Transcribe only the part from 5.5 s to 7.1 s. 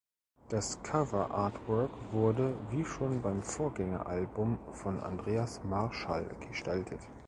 Marschall gestaltet.